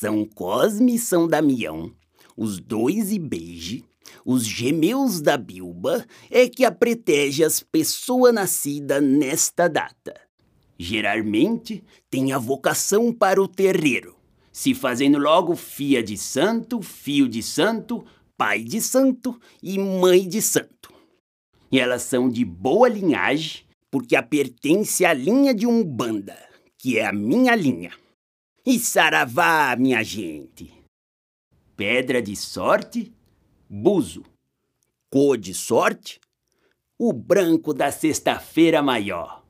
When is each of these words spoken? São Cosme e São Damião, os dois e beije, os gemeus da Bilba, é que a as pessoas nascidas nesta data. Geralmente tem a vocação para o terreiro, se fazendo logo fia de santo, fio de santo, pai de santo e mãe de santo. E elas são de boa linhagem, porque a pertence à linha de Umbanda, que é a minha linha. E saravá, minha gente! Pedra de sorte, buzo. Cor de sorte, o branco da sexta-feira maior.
São 0.00 0.24
Cosme 0.24 0.94
e 0.94 0.98
São 0.98 1.26
Damião, 1.26 1.92
os 2.36 2.60
dois 2.60 3.10
e 3.10 3.18
beije, 3.18 3.84
os 4.24 4.46
gemeus 4.46 5.20
da 5.20 5.36
Bilba, 5.36 6.06
é 6.30 6.48
que 6.48 6.64
a 6.64 6.72
as 7.44 7.60
pessoas 7.64 8.32
nascidas 8.32 9.02
nesta 9.02 9.66
data. 9.66 10.14
Geralmente 10.78 11.82
tem 12.08 12.32
a 12.32 12.38
vocação 12.38 13.12
para 13.12 13.42
o 13.42 13.48
terreiro, 13.48 14.14
se 14.52 14.72
fazendo 14.72 15.18
logo 15.18 15.56
fia 15.56 16.00
de 16.00 16.16
santo, 16.16 16.80
fio 16.80 17.28
de 17.28 17.42
santo, 17.42 18.06
pai 18.36 18.62
de 18.62 18.80
santo 18.80 19.36
e 19.60 19.80
mãe 19.80 20.28
de 20.28 20.40
santo. 20.40 20.94
E 21.72 21.80
elas 21.80 22.02
são 22.02 22.28
de 22.28 22.44
boa 22.44 22.88
linhagem, 22.88 23.62
porque 23.90 24.14
a 24.14 24.22
pertence 24.22 25.04
à 25.04 25.12
linha 25.12 25.52
de 25.52 25.66
Umbanda, 25.66 26.38
que 26.78 27.00
é 27.00 27.04
a 27.04 27.12
minha 27.12 27.56
linha. 27.56 27.90
E 28.64 28.78
saravá, 28.78 29.74
minha 29.76 30.02
gente! 30.02 30.72
Pedra 31.76 32.20
de 32.20 32.34
sorte, 32.36 33.12
buzo. 33.68 34.24
Cor 35.10 35.38
de 35.38 35.54
sorte, 35.54 36.20
o 36.98 37.12
branco 37.12 37.72
da 37.72 37.90
sexta-feira 37.90 38.82
maior. 38.82 39.47